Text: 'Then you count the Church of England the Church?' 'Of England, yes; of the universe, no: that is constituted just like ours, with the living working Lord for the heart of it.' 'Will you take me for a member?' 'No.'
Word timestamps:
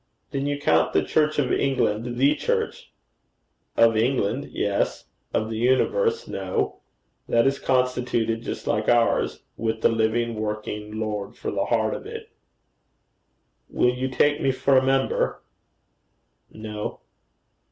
'Then 0.31 0.47
you 0.47 0.59
count 0.59 0.93
the 0.93 1.03
Church 1.03 1.37
of 1.37 1.53
England 1.53 2.17
the 2.17 2.33
Church?' 2.33 2.91
'Of 3.77 3.95
England, 3.95 4.45
yes; 4.51 5.05
of 5.31 5.51
the 5.51 5.59
universe, 5.59 6.27
no: 6.27 6.79
that 7.29 7.45
is 7.45 7.59
constituted 7.59 8.41
just 8.41 8.65
like 8.65 8.89
ours, 8.89 9.43
with 9.57 9.81
the 9.81 9.89
living 9.89 10.33
working 10.33 10.99
Lord 10.99 11.35
for 11.35 11.51
the 11.51 11.65
heart 11.65 11.93
of 11.93 12.07
it.' 12.07 12.31
'Will 13.69 13.93
you 13.93 14.07
take 14.09 14.41
me 14.41 14.51
for 14.51 14.75
a 14.75 14.83
member?' 14.83 15.43
'No.' 16.51 17.01